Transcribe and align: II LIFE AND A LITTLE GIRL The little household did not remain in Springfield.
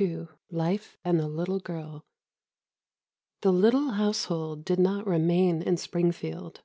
II 0.00 0.26
LIFE 0.50 0.98
AND 1.04 1.20
A 1.20 1.28
LITTLE 1.28 1.60
GIRL 1.60 2.04
The 3.42 3.52
little 3.52 3.92
household 3.92 4.64
did 4.64 4.80
not 4.80 5.06
remain 5.06 5.62
in 5.62 5.76
Springfield. 5.76 6.62